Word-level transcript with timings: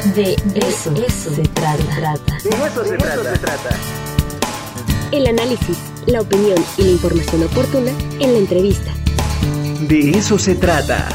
De 0.00 0.32
eso, 0.32 0.96
se, 0.96 1.42
trata. 1.42 2.38
De 2.42 2.48
eso, 2.48 2.84
se, 2.86 2.96
trata. 2.96 3.68
El 5.12 5.26
análisis, 5.26 5.76
la 6.06 6.22
opinión 6.22 6.56
y 6.78 6.84
la 6.84 6.90
información 6.92 7.42
oportuna 7.42 7.90
en 8.18 8.32
la 8.32 8.38
entrevista. 8.38 8.94
De 9.86 10.12
eso 10.12 10.38
se 10.38 10.54
trata. 10.54 11.06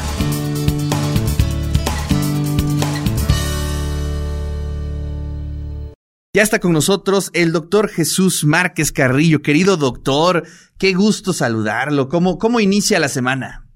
Ya 6.32 6.42
está 6.42 6.60
con 6.60 6.72
nosotros 6.72 7.30
el 7.34 7.50
doctor 7.50 7.88
Jesús 7.88 8.44
Márquez 8.44 8.92
Carrillo. 8.92 9.42
Querido 9.42 9.76
doctor, 9.76 10.46
qué 10.78 10.94
gusto 10.94 11.32
saludarlo. 11.32 12.08
¿Cómo, 12.08 12.38
cómo 12.38 12.60
inicia 12.60 13.00
la 13.00 13.08
semana? 13.08 13.66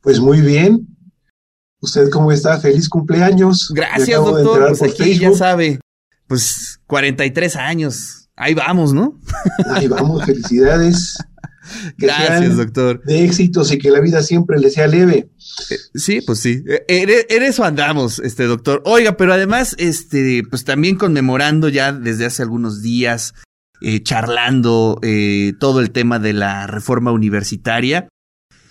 Pues 0.00 0.18
muy 0.18 0.40
bien. 0.40 0.95
¿Usted 1.86 2.10
cómo 2.10 2.32
está? 2.32 2.58
Feliz 2.58 2.88
cumpleaños. 2.88 3.70
Gracias, 3.72 4.18
doctor. 4.18 4.76
Pues 4.76 4.82
aquí 4.82 5.16
ya 5.20 5.32
sabe, 5.32 5.78
pues 6.26 6.80
43 6.88 7.54
años. 7.54 8.28
Ahí 8.34 8.54
vamos, 8.54 8.92
¿no? 8.92 9.20
Ahí 9.70 9.86
vamos, 9.86 10.24
felicidades. 10.24 11.16
Gracias, 11.96 12.56
doctor. 12.56 13.04
De 13.04 13.24
éxitos 13.24 13.70
y 13.72 13.78
que 13.78 13.92
la 13.92 14.00
vida 14.00 14.20
siempre 14.24 14.58
le 14.58 14.70
sea 14.70 14.88
leve. 14.88 15.30
Eh, 15.70 15.76
sí, 15.94 16.20
pues 16.22 16.40
sí. 16.40 16.64
Eh, 16.66 17.24
en 17.28 17.42
eso 17.44 17.62
andamos, 17.62 18.18
este 18.18 18.46
doctor. 18.46 18.82
Oiga, 18.84 19.16
pero 19.16 19.32
además, 19.32 19.76
este, 19.78 20.42
pues 20.50 20.64
también 20.64 20.96
conmemorando 20.96 21.68
ya 21.68 21.92
desde 21.92 22.26
hace 22.26 22.42
algunos 22.42 22.82
días, 22.82 23.32
eh, 23.80 24.02
charlando 24.02 25.00
todo 25.60 25.80
el 25.80 25.92
tema 25.92 26.18
de 26.18 26.32
la 26.32 26.66
reforma 26.66 27.12
universitaria. 27.12 28.08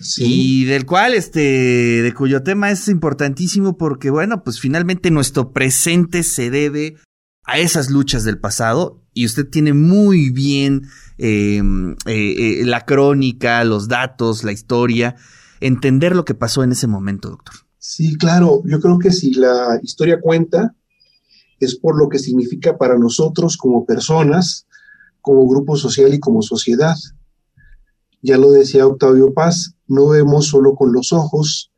Sí. 0.00 0.24
Y 0.26 0.64
del 0.64 0.86
cual, 0.86 1.14
este, 1.14 1.40
de 1.40 2.14
cuyo 2.14 2.42
tema 2.42 2.70
es 2.70 2.88
importantísimo 2.88 3.76
porque, 3.76 4.10
bueno, 4.10 4.44
pues 4.44 4.60
finalmente 4.60 5.10
nuestro 5.10 5.52
presente 5.52 6.22
se 6.22 6.50
debe 6.50 6.96
a 7.44 7.58
esas 7.58 7.90
luchas 7.90 8.24
del 8.24 8.38
pasado 8.38 9.02
y 9.14 9.24
usted 9.24 9.48
tiene 9.48 9.72
muy 9.72 10.30
bien 10.30 10.82
em, 11.16 11.92
eh, 12.06 12.60
eh, 12.60 12.62
la 12.66 12.84
crónica, 12.84 13.64
los 13.64 13.88
datos, 13.88 14.44
la 14.44 14.52
historia, 14.52 15.16
entender 15.60 16.14
lo 16.14 16.24
que 16.24 16.34
pasó 16.34 16.62
en 16.62 16.72
ese 16.72 16.86
momento, 16.86 17.30
doctor. 17.30 17.54
Sí, 17.78 18.18
claro, 18.18 18.62
yo 18.66 18.80
creo 18.80 18.98
que 18.98 19.12
si 19.12 19.32
la 19.32 19.78
historia 19.82 20.20
cuenta, 20.20 20.74
es 21.60 21.76
por 21.76 21.96
lo 21.96 22.08
que 22.08 22.18
significa 22.18 22.76
para 22.76 22.98
nosotros 22.98 23.56
como 23.56 23.86
personas, 23.86 24.66
como 25.20 25.48
grupo 25.48 25.76
social 25.76 26.12
y 26.12 26.20
como 26.20 26.42
sociedad. 26.42 26.96
Ya 28.22 28.38
lo 28.38 28.50
decía 28.50 28.86
Octavio 28.86 29.32
Paz, 29.32 29.75
no 29.88 30.08
vemos 30.08 30.46
solo 30.46 30.74
con 30.74 30.92
los 30.92 31.12
ojos, 31.12 31.72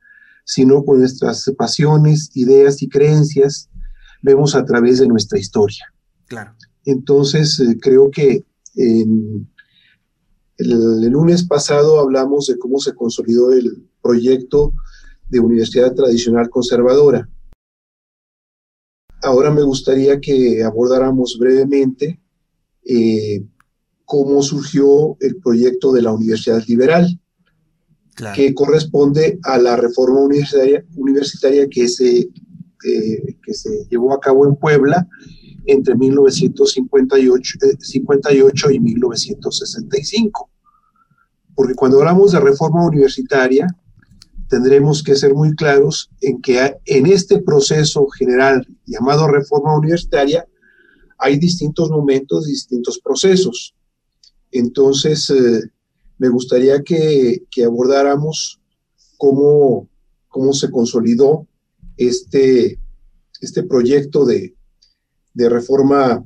sino 0.45 0.85
con 0.85 1.01
nuestras 1.01 1.51
pasiones, 1.57 2.31
ideas 2.35 2.83
y 2.83 2.89
creencias, 2.89 3.69
vemos 4.23 4.55
a 4.55 4.65
través 4.65 4.99
de 4.99 5.07
nuestra 5.07 5.39
historia. 5.39 5.93
Claro. 6.27 6.55
Entonces, 6.85 7.61
eh, 7.61 7.79
creo 7.81 8.11
que 8.11 8.45
el, 8.75 9.47
lunes 11.11 11.47
pasado 11.47 12.01
hablamos 12.01 12.47
de 12.47 12.59
cómo 12.59 12.79
se 12.79 12.95
consolidó 12.95 13.53
el 13.53 13.89
proyecto 14.03 14.73
de 15.29 15.41
Universidad 15.41 15.95
Tradicional 15.95 16.49
Conservadora. 16.49 17.29
Ahora 19.23 19.51
me 19.51 19.63
gustaría 19.63 20.21
que 20.21 20.63
abordáramos 20.63 21.37
brevemente 21.39 22.21
eh, 22.85 23.45
cómo 24.05 24.43
surgió 24.43 25.17
el 25.21 25.37
proyecto 25.37 25.93
de 25.93 26.03
la 26.03 26.13
Universidad 26.13 26.63
Liberal, 26.67 27.21
que 28.35 28.55
corresponde 28.55 29.39
a 29.43 29.59
la 29.59 29.77
reforma 29.77 30.21
universitaria, 30.21 30.85
universitaria 30.97 31.69
que, 31.69 31.89
se, 31.89 32.19
eh, 32.19 33.37
que 33.43 33.55
se 33.55 33.87
llevó 33.91 34.13
a 34.13 34.21
cabo 34.21 34.47
en 34.47 34.57
Puebla 34.57 35.07
entre 35.67 35.95
1958 35.95 37.59
58 37.79 38.69
eh, 38.71 38.75
y 38.75 38.81
1965. 38.81 40.51
Porque 41.55 41.75
cuando 41.75 41.99
hablamos 41.99 42.33
de 42.33 42.41
reforma 42.41 42.85
universitaria, 42.87 43.67
tendremos 44.49 45.03
que 45.03 45.15
ser 45.15 45.35
muy 45.35 45.55
claros 45.55 46.11
en 46.21 46.41
que 46.41 46.77
en 46.87 47.07
este 47.07 47.41
proceso 47.41 48.07
general 48.09 48.67
llamado 48.87 49.29
reforma 49.29 49.77
universitaria 49.77 50.47
hay 51.19 51.37
distintos 51.39 51.91
momentos, 51.91 52.47
distintos 52.47 52.99
procesos. 53.01 53.75
Entonces, 54.51 55.29
eh, 55.31 55.63
me 56.19 56.29
gustaría 56.29 56.83
que, 56.83 57.43
abordáramos 57.65 58.61
cómo, 59.17 59.89
cómo, 60.29 60.53
se 60.53 60.71
consolidó 60.71 61.47
este, 61.97 62.79
este 63.41 63.63
proyecto 63.63 64.25
de, 64.25 64.55
reforma 65.35 66.25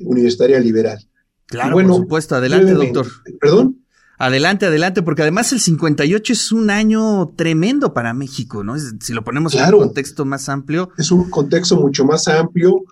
universitaria 0.00 0.60
liberal. 0.60 0.98
Claro, 1.46 1.72
bueno, 1.72 1.94
por 1.94 2.02
supuesto. 2.02 2.34
Adelante, 2.34 2.72
doctor. 2.72 3.06
¿Perdón? 3.40 3.84
Adelante, 4.18 4.66
adelante, 4.66 5.02
porque 5.02 5.22
además 5.22 5.50
el 5.52 5.60
58 5.60 6.32
es 6.32 6.52
un 6.52 6.68
año 6.68 7.32
tremendo 7.36 7.94
para 7.94 8.12
México, 8.12 8.62
¿no? 8.62 8.76
Si 8.78 9.12
lo 9.14 9.24
ponemos 9.24 9.54
en 9.54 9.64
un 9.64 9.80
contexto 9.80 10.24
más 10.24 10.50
amplio. 10.50 10.90
Es 10.98 11.10
un 11.10 11.30
contexto 11.30 11.76
mucho 11.80 12.04
más 12.04 12.28
amplio 12.28 12.84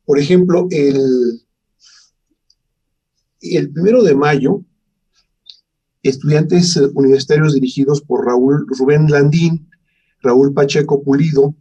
Por 0.06 0.18
ejemplo, 0.20 0.68
el, 0.72 1.45
el 3.42 3.72
primero 3.72 4.04
de 4.04 4.16
mayo, 4.16 4.64
estudiantes 6.04 6.78
eh, 6.78 6.88
universitarios 6.94 7.54
dirigidos 7.54 8.02
por 8.02 8.26
Raúl 8.26 8.66
Rubén 8.68 9.10
Landín, 9.10 9.70
Raúl 10.22 10.54
Pacheco 10.54 11.04
Pulido, 11.04 11.56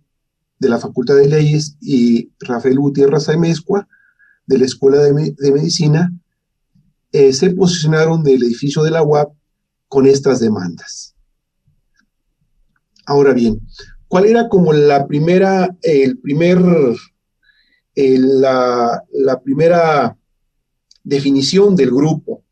de 0.58 0.68
la 0.68 0.78
Facultad 0.78 1.16
de 1.16 1.28
Leyes, 1.28 1.76
y 1.80 2.30
Rafael 2.40 2.78
Gutiérrez 2.78 3.28
Amezcua, 3.28 3.88
de 4.46 4.58
la 4.58 4.64
Escuela 4.66 4.98
de, 4.98 5.52
Medicina, 5.52 6.12
eh, 7.12 7.32
se 7.32 7.50
posicionaron 7.50 8.22
del 8.22 8.42
edificio 8.42 8.82
de 8.82 8.90
la 8.90 9.02
UAP 9.02 9.34
con 9.88 10.06
estas 10.06 10.40
demandas. 10.40 11.14
Ahora 13.06 13.32
bien, 13.32 13.60
¿cuál 14.08 14.26
era 14.26 14.48
como 14.48 14.72
la 14.72 15.06
primera, 15.06 15.76
el 15.82 16.18
primer, 16.18 16.58
la, 17.94 19.02
la 19.12 19.42
primera 19.42 20.16
definición 21.04 21.76
del 21.76 21.90
grupo. 21.90 22.42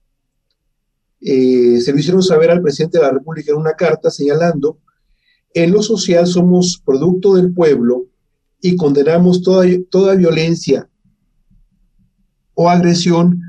Eh, 1.21 1.81
se 1.81 1.93
lo 1.93 1.99
hicieron 1.99 2.23
saber 2.23 2.51
al 2.51 2.63
presidente 2.63 2.99
de 2.99 3.05
la 3.05 3.13
República 3.13 3.53
en 3.53 3.59
una 3.59 3.73
carta 3.73 4.11
señalando, 4.11 4.79
en 5.55 5.73
lo 5.73 5.83
social 5.83 6.27
somos 6.27 6.81
producto 6.85 7.35
del 7.35 7.53
pueblo 7.53 8.07
y 8.61 8.77
condenamos 8.77 9.43
toda, 9.43 9.67
toda 9.91 10.15
violencia 10.15 10.89
o 12.55 12.71
agresión 12.71 13.41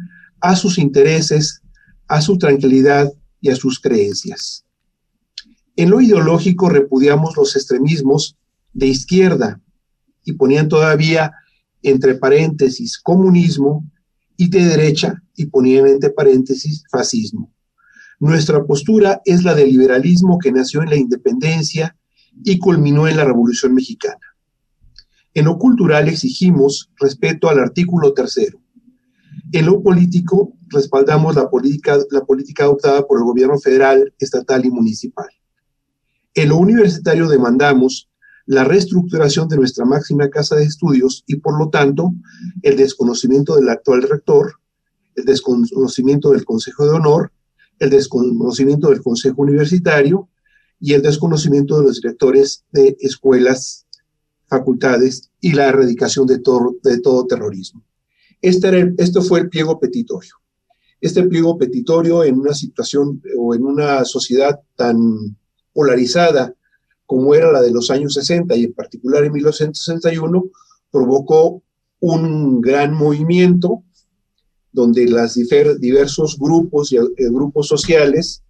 a 0.41 0.55
sus 0.55 0.77
intereses, 0.77 1.61
a 2.07 2.21
su 2.21 2.37
tranquilidad 2.37 3.11
y 3.41 3.49
a 3.49 3.55
sus 3.55 3.79
creencias. 3.79 4.65
En 5.75 5.89
lo 5.89 6.01
ideológico 6.01 6.69
repudiamos 6.69 7.35
los 7.35 7.55
extremismos 7.55 8.37
de 8.73 8.87
izquierda 8.87 9.61
y 10.23 10.33
ponían 10.33 10.69
todavía 10.69 11.33
entre 11.81 12.15
paréntesis 12.15 12.97
comunismo 12.97 13.83
y 14.37 14.49
de 14.49 14.65
derecha, 14.65 15.21
y 15.35 15.47
ponían 15.47 15.87
entre 15.87 16.09
paréntesis, 16.09 16.83
fascismo. 16.89 17.51
Nuestra 18.19 18.63
postura 18.65 19.21
es 19.25 19.43
la 19.43 19.53
del 19.53 19.69
liberalismo 19.69 20.37
que 20.37 20.51
nació 20.51 20.81
en 20.81 20.89
la 20.89 20.95
independencia 20.95 21.97
y 22.43 22.57
culminó 22.57 23.07
en 23.07 23.17
la 23.17 23.25
Revolución 23.25 23.73
Mexicana. 23.73 24.21
En 25.33 25.45
lo 25.45 25.57
cultural 25.57 26.07
exigimos 26.07 26.91
respeto 26.99 27.49
al 27.49 27.59
artículo 27.59 28.13
tercero. 28.13 28.59
En 29.51 29.65
lo 29.65 29.81
político, 29.81 30.53
respaldamos 30.69 31.35
la 31.35 31.49
política, 31.49 31.97
la 32.11 32.23
política 32.23 32.63
adoptada 32.63 33.05
por 33.05 33.19
el 33.19 33.25
gobierno 33.25 33.59
federal, 33.59 34.13
estatal 34.19 34.65
y 34.65 34.69
municipal. 34.69 35.27
En 36.35 36.49
lo 36.49 36.57
universitario 36.57 37.27
demandamos 37.27 38.09
la 38.45 38.63
reestructuración 38.63 39.47
de 39.47 39.57
nuestra 39.57 39.85
máxima 39.85 40.29
casa 40.29 40.55
de 40.55 40.65
estudios 40.65 41.23
y, 41.27 41.37
por 41.37 41.57
lo 41.57 41.69
tanto, 41.69 42.13
el 42.61 42.75
desconocimiento 42.75 43.55
del 43.55 43.69
actual 43.69 44.03
rector, 44.03 44.55
el 45.15 45.25
desconocimiento 45.25 46.31
del 46.31 46.43
Consejo 46.43 46.85
de 46.85 46.91
Honor, 46.91 47.31
el 47.79 47.89
desconocimiento 47.89 48.89
del 48.89 49.01
Consejo 49.01 49.41
Universitario 49.41 50.29
y 50.79 50.93
el 50.93 51.01
desconocimiento 51.01 51.79
de 51.79 51.87
los 51.87 52.01
directores 52.01 52.65
de 52.71 52.97
escuelas, 52.99 53.85
facultades 54.47 55.31
y 55.39 55.53
la 55.53 55.69
erradicación 55.69 56.27
de 56.27 56.39
todo, 56.39 56.75
de 56.83 56.99
todo 56.99 57.25
terrorismo. 57.25 57.83
Este 58.41 58.67
era 58.67 58.91
esto 58.97 59.21
fue 59.21 59.39
el 59.39 59.49
pliego 59.49 59.79
petitorio. 59.79 60.35
Este 60.99 61.23
pliego 61.23 61.57
petitorio 61.57 62.23
en 62.23 62.37
una 62.39 62.53
situación 62.53 63.21
o 63.37 63.55
en 63.55 63.63
una 63.63 64.03
sociedad 64.05 64.59
tan 64.75 65.37
polarizada 65.73 66.53
como 67.05 67.35
era 67.35 67.51
la 67.51 67.61
de 67.61 67.71
los 67.71 67.91
años 67.91 68.13
60 68.13 68.55
y 68.55 68.63
en 68.65 68.73
particular 68.73 69.23
en 69.23 69.33
1961, 69.33 70.43
provocó 70.91 71.63
un 71.99 72.61
gran 72.61 72.93
movimiento 72.93 73.83
donde 74.71 75.07
los 75.07 75.35
diversos 75.79 76.37
grupos 76.37 76.91
y 76.91 76.97
eh, 76.97 77.01
grupos 77.17 77.67
sociales 77.67 78.43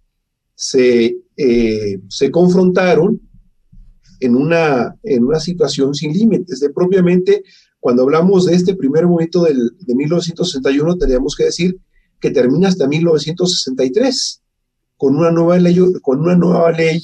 se, 0.54 1.16
eh, 1.36 2.00
se 2.08 2.30
confrontaron 2.30 3.20
en 4.20 4.36
una, 4.36 4.96
en 5.02 5.24
una 5.24 5.38
situación 5.40 5.94
sin 5.94 6.12
límites. 6.12 6.60
De 6.60 6.70
propiamente, 6.70 7.44
cuando 7.78 8.02
hablamos 8.02 8.46
de 8.46 8.54
este 8.54 8.74
primer 8.74 9.06
momento 9.06 9.44
del, 9.44 9.76
de 9.78 9.94
1961, 9.94 10.96
teníamos 10.96 11.36
que 11.36 11.44
decir 11.44 11.78
que 12.20 12.30
termina 12.30 12.68
hasta 12.68 12.88
1963, 12.88 14.42
con 14.96 15.16
una 15.16 15.30
nueva 15.30 15.58
ley, 15.58 15.78
con 16.00 16.20
una 16.20 16.36
nueva 16.36 16.72
ley 16.72 17.02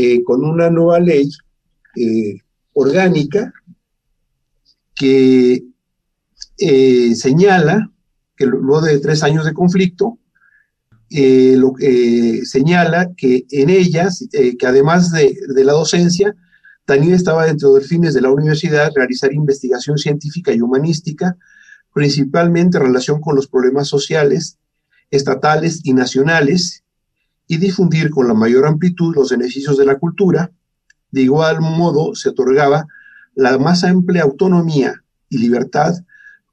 eh, 0.00 0.22
con 0.22 0.44
una 0.44 0.70
nueva 0.70 1.00
ley 1.00 1.28
eh, 1.96 2.38
orgánica 2.72 3.52
que 4.94 5.64
eh, 6.56 7.14
señala 7.16 7.90
que 8.36 8.46
luego 8.46 8.80
de 8.80 9.00
tres 9.00 9.24
años 9.24 9.44
de 9.44 9.52
conflicto, 9.52 10.20
lo, 11.10 11.74
señala 12.44 13.10
que 13.16 13.44
en 13.50 13.70
ellas, 13.70 14.24
que 14.30 14.66
además 14.66 15.10
de, 15.10 15.36
de, 15.52 15.64
la 15.64 15.72
docencia, 15.72 16.36
también 16.84 17.14
estaba 17.14 17.46
dentro 17.46 17.74
de 17.74 17.80
fines 17.80 18.14
de 18.14 18.20
la 18.20 18.30
universidad 18.30 18.92
realizar 18.94 19.32
investigación 19.32 19.98
científica 19.98 20.52
y 20.52 20.60
humanística, 20.60 21.36
principalmente 21.92 22.76
en 22.76 22.84
relación 22.84 23.20
con 23.20 23.34
los 23.34 23.48
problemas 23.48 23.88
sociales, 23.88 24.58
estatales 25.10 25.80
y 25.82 25.92
nacionales, 25.92 26.84
y 27.48 27.56
difundir 27.56 28.10
con 28.10 28.28
la 28.28 28.34
mayor 28.34 28.66
amplitud 28.66 29.14
los 29.16 29.30
beneficios 29.30 29.76
de 29.78 29.86
la 29.86 29.98
cultura, 29.98 30.52
de 31.10 31.22
igual 31.22 31.60
modo 31.60 32.14
se 32.14 32.28
otorgaba 32.28 32.86
la 33.34 33.58
más 33.58 33.82
amplia 33.84 34.22
autonomía 34.22 35.02
y 35.30 35.38
libertad 35.38 35.94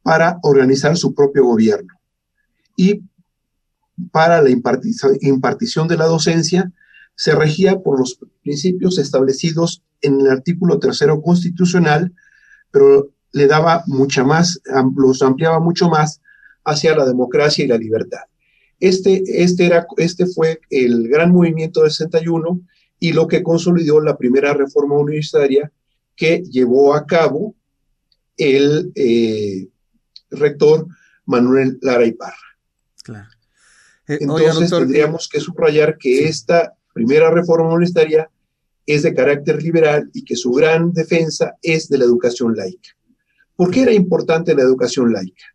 para 0.01 0.39
organizar 0.42 0.95
su 0.95 1.13
propio 1.13 1.44
gobierno. 1.44 1.94
Y 2.77 3.01
para 4.12 4.42
la 4.42 4.50
impartición 4.50 5.88
de 5.88 5.97
la 5.97 6.06
docencia 6.06 6.71
se 7.15 7.36
regía 7.36 7.80
por 7.80 8.00
los 8.00 8.19
principios 8.44 8.98
establecidos 8.98 9.83
en 10.01 10.21
el 10.21 10.30
artículo 10.30 10.80
tercero 10.80 11.21
constitucional, 11.21 12.13
pero 12.71 13.09
le 13.31 13.48
daba 13.48 13.83
mucha 13.88 14.24
más, 14.24 14.62
los 14.95 15.21
ampliaba 15.21 15.59
mucho 15.59 15.89
más 15.89 16.21
hacia 16.63 16.95
la 16.95 17.06
democracia 17.06 17.65
y 17.65 17.68
la 17.68 17.77
libertad. 17.77 18.21
Este, 18.85 19.23
este, 19.27 19.65
era, 19.65 19.87
este 19.97 20.27
fue 20.27 20.59
el 20.69 21.07
gran 21.07 21.31
movimiento 21.31 21.81
del 21.81 21.89
61 21.89 22.61
y 22.99 23.13
lo 23.13 23.27
que 23.27 23.41
consolidó 23.41 23.99
la 23.99 24.15
primera 24.15 24.53
reforma 24.53 24.95
universitaria 24.95 25.71
que 26.15 26.43
llevó 26.43 26.93
a 26.93 27.07
cabo 27.07 27.55
el 28.37 28.91
eh, 28.93 29.69
rector 30.29 30.85
Manuel 31.25 31.79
Lara 31.81 32.05
Iparra. 32.05 32.35
Claro. 33.03 33.27
Eh, 34.07 34.19
Entonces 34.21 34.69
tendríamos 34.69 35.29
que 35.29 35.39
subrayar 35.39 35.97
que 35.97 36.27
esta 36.27 36.75
primera 36.93 37.31
reforma 37.31 37.73
universitaria 37.73 38.29
es 38.85 39.01
de 39.01 39.15
carácter 39.15 39.63
liberal 39.63 40.11
y 40.13 40.23
que 40.23 40.35
su 40.35 40.51
gran 40.51 40.93
defensa 40.93 41.55
es 41.63 41.89
de 41.89 41.97
la 41.97 42.05
educación 42.05 42.55
laica. 42.55 42.91
¿Por 43.55 43.71
qué 43.71 43.81
era 43.81 43.93
importante 43.93 44.53
la 44.53 44.61
educación 44.61 45.11
laica? 45.11 45.45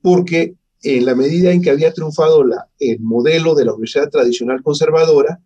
Porque 0.00 0.54
en 0.84 1.04
la 1.06 1.14
medida 1.14 1.50
en 1.50 1.62
que 1.62 1.70
había 1.70 1.94
triunfado 1.94 2.44
la, 2.44 2.68
el 2.78 3.00
modelo 3.00 3.54
de 3.54 3.64
la 3.64 3.72
universidad 3.72 4.10
tradicional 4.10 4.62
conservadora, 4.62 5.40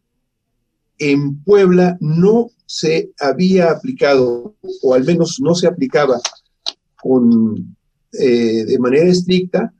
en 0.98 1.44
Puebla 1.44 1.96
no 2.00 2.50
se 2.66 3.12
había 3.20 3.70
aplicado, 3.70 4.56
o 4.82 4.94
al 4.94 5.04
menos 5.04 5.38
no 5.40 5.54
se 5.54 5.68
aplicaba 5.68 6.20
con, 7.00 7.76
eh, 8.12 8.64
de 8.64 8.78
manera 8.80 9.08
estricta, 9.08 9.72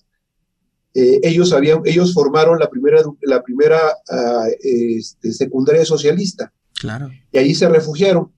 Eh, 0.94 1.20
ellos, 1.24 1.52
habían, 1.52 1.82
ellos 1.86 2.14
formaron 2.14 2.58
la 2.58 2.70
primera, 2.70 3.02
la 3.22 3.44
primera 3.44 3.80
ah, 4.10 4.48
este, 4.62 5.34
secundaria 5.34 5.86
socialista. 5.86 6.54
Claro. 6.80 7.10
Y 7.32 7.38
ahí 7.38 7.54
se 7.54 7.68
refugiaron. 7.68 8.32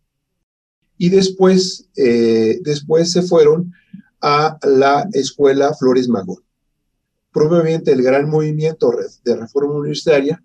Y 0.97 1.09
después, 1.09 1.87
eh, 1.95 2.59
después 2.63 3.11
se 3.11 3.21
fueron 3.21 3.71
a 4.21 4.57
la 4.63 5.07
escuela 5.13 5.75
Flores 5.75 6.09
Magón. 6.09 6.43
Probablemente 7.31 7.91
el 7.91 8.01
gran 8.01 8.27
movimiento 8.27 8.91
de 9.23 9.35
reforma 9.35 9.75
universitaria 9.75 10.43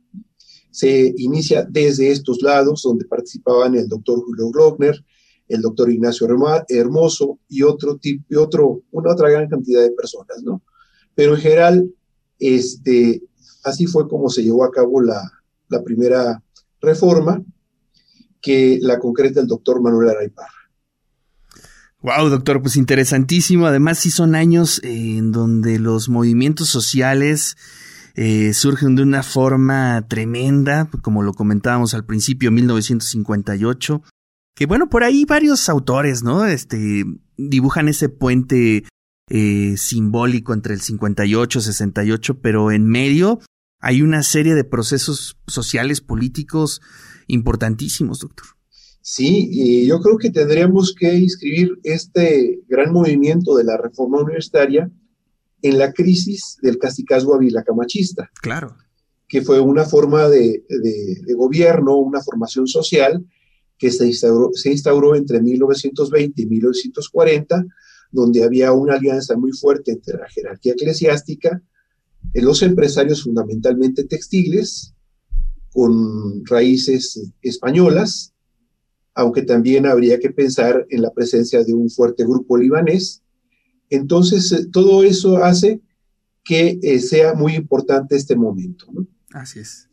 se 0.70 1.14
inicia 1.16 1.66
desde 1.68 2.10
estos 2.10 2.42
lados, 2.42 2.82
donde 2.82 3.04
participaban 3.06 3.74
el 3.74 3.88
doctor 3.88 4.22
Julio 4.24 4.50
Glockner, 4.50 5.02
el 5.52 5.60
doctor 5.60 5.90
Ignacio 5.90 6.26
Hermoso 6.68 7.38
y 7.48 7.62
otro 7.62 7.98
tipo, 7.98 8.24
y 8.28 8.36
otro, 8.36 8.82
una 8.90 9.12
otra 9.12 9.30
gran 9.30 9.48
cantidad 9.48 9.82
de 9.82 9.90
personas, 9.90 10.42
¿no? 10.42 10.62
Pero 11.14 11.34
en 11.34 11.40
general, 11.40 11.90
este, 12.38 13.22
así 13.64 13.86
fue 13.86 14.08
como 14.08 14.30
se 14.30 14.42
llevó 14.42 14.64
a 14.64 14.70
cabo 14.70 15.00
la, 15.00 15.30
primera 15.84 16.42
reforma, 16.80 17.42
que 18.40 18.78
la 18.80 18.98
concreta 18.98 19.40
el 19.40 19.46
doctor 19.46 19.80
Manuel 19.80 20.10
Araiparra. 20.10 20.48
Wow, 22.02 22.28
doctor, 22.28 22.60
pues 22.60 22.76
interesantísimo. 22.76 23.66
Además, 23.66 23.98
sí 23.98 24.10
son 24.10 24.34
años 24.34 24.80
en 24.82 25.32
donde 25.32 25.78
los 25.78 26.08
movimientos 26.08 26.68
sociales 26.68 27.56
eh, 28.16 28.52
surgen 28.52 28.96
de 28.96 29.02
una 29.02 29.22
forma 29.22 30.04
tremenda, 30.08 30.90
como 31.00 31.22
lo 31.22 31.32
comentábamos 31.32 31.94
al 31.94 32.04
principio, 32.04 32.50
1958. 32.50 34.02
Que 34.54 34.66
bueno, 34.66 34.88
por 34.88 35.02
ahí 35.02 35.24
varios 35.24 35.68
autores, 35.68 36.22
¿no? 36.22 36.44
Este, 36.44 37.04
dibujan 37.36 37.88
ese 37.88 38.08
puente 38.08 38.84
eh, 39.30 39.76
simbólico 39.76 40.52
entre 40.52 40.74
el 40.74 40.80
58 40.80 41.58
y 41.58 41.62
68, 41.62 42.40
pero 42.40 42.70
en 42.70 42.86
medio 42.86 43.40
hay 43.80 44.02
una 44.02 44.22
serie 44.22 44.54
de 44.54 44.64
procesos 44.64 45.38
sociales, 45.46 46.00
políticos 46.00 46.82
importantísimos, 47.28 48.20
doctor. 48.20 48.46
Sí, 49.00 49.48
y 49.50 49.86
yo 49.86 50.00
creo 50.00 50.18
que 50.18 50.30
tendríamos 50.30 50.94
que 50.96 51.14
inscribir 51.14 51.78
este 51.82 52.60
gran 52.68 52.92
movimiento 52.92 53.56
de 53.56 53.64
la 53.64 53.76
reforma 53.76 54.20
universitaria 54.20 54.90
en 55.62 55.78
la 55.78 55.92
crisis 55.92 56.58
del 56.60 56.78
casticazgo 56.78 57.34
avilacamachista. 57.34 58.30
Claro. 58.40 58.76
Que 59.26 59.42
fue 59.42 59.60
una 59.60 59.84
forma 59.84 60.28
de, 60.28 60.62
de 60.68 61.34
gobierno, 61.34 61.96
una 61.96 62.20
formación 62.20 62.68
social 62.68 63.24
que 63.82 63.90
se 63.90 64.06
instauró, 64.06 64.52
se 64.54 64.70
instauró 64.70 65.16
entre 65.16 65.42
1920 65.42 66.40
y 66.40 66.46
1940, 66.46 67.66
donde 68.12 68.44
había 68.44 68.70
una 68.70 68.94
alianza 68.94 69.36
muy 69.36 69.50
fuerte 69.50 69.90
entre 69.90 70.18
la 70.18 70.28
jerarquía 70.28 70.74
eclesiástica, 70.74 71.60
los 72.32 72.62
empresarios 72.62 73.24
fundamentalmente 73.24 74.04
textiles, 74.04 74.94
con 75.72 76.46
raíces 76.46 77.32
españolas, 77.40 78.32
aunque 79.14 79.42
también 79.42 79.84
habría 79.86 80.20
que 80.20 80.30
pensar 80.30 80.86
en 80.88 81.02
la 81.02 81.12
presencia 81.12 81.64
de 81.64 81.74
un 81.74 81.90
fuerte 81.90 82.22
grupo 82.22 82.56
libanés. 82.56 83.24
Entonces, 83.90 84.52
eh, 84.52 84.66
todo 84.70 85.02
eso 85.02 85.38
hace 85.38 85.80
que 86.44 86.78
eh, 86.80 87.00
sea 87.00 87.34
muy 87.34 87.56
importante 87.56 88.14
este 88.14 88.36
momento. 88.36 88.86
Así 89.32 89.58
es. 89.58 89.88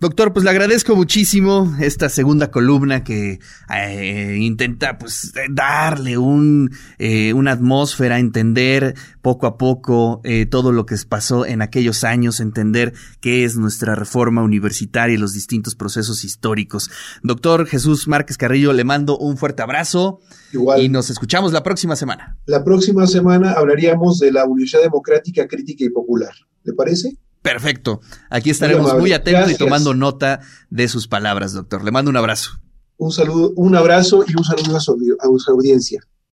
Doctor, 0.00 0.32
pues 0.32 0.44
le 0.44 0.50
agradezco 0.50 0.96
muchísimo 0.96 1.76
esta 1.80 2.08
segunda 2.08 2.50
columna 2.50 3.04
que 3.04 3.38
eh, 3.72 4.36
intenta 4.40 4.98
pues 4.98 5.32
darle 5.50 6.18
un, 6.18 6.72
eh, 6.98 7.32
una 7.32 7.52
atmósfera, 7.52 8.18
entender 8.18 8.94
poco 9.20 9.46
a 9.46 9.56
poco 9.56 10.20
eh, 10.24 10.46
todo 10.46 10.72
lo 10.72 10.86
que 10.86 10.96
pasó 11.08 11.46
en 11.46 11.62
aquellos 11.62 12.02
años, 12.02 12.40
entender 12.40 12.94
qué 13.20 13.44
es 13.44 13.56
nuestra 13.56 13.94
reforma 13.94 14.42
universitaria 14.42 15.14
y 15.14 15.18
los 15.18 15.34
distintos 15.34 15.76
procesos 15.76 16.24
históricos. 16.24 16.90
Doctor 17.22 17.66
Jesús 17.66 18.08
Márquez 18.08 18.36
Carrillo, 18.36 18.72
le 18.72 18.82
mando 18.82 19.16
un 19.18 19.36
fuerte 19.36 19.62
abrazo 19.62 20.20
Igual. 20.52 20.82
y 20.82 20.88
nos 20.88 21.10
escuchamos 21.10 21.52
la 21.52 21.62
próxima 21.62 21.94
semana. 21.94 22.38
La 22.46 22.64
próxima 22.64 23.06
semana 23.06 23.52
hablaríamos 23.52 24.18
de 24.18 24.32
la 24.32 24.44
Universidad 24.46 24.82
Democrática, 24.82 25.46
Crítica 25.46 25.84
y 25.84 25.90
Popular. 25.90 26.34
¿Le 26.64 26.72
parece? 26.72 27.16
Perfecto. 27.42 28.00
Aquí 28.30 28.50
estaremos 28.50 28.96
muy, 28.96 29.12
atentos 29.12 29.50
y 29.50 29.56
tomando 29.56 29.94
nota 29.94 30.40
de 30.70 30.88
sus 30.88 31.08
palabras, 31.08 31.52
doctor. 31.52 31.84
Le 31.84 31.90
mando 31.90 32.10
un 32.10 32.16
abrazo. 32.16 32.52
Un 32.96 33.10
saludo, 33.10 33.52
un 33.56 33.74
abrazo 33.74 34.24
y 34.26 34.36
un 34.36 34.44
saludo 34.44 34.76
a 34.76 34.80
su, 34.80 34.92
a 34.92 35.26
su 35.38 35.50
audiencia. 35.50 36.06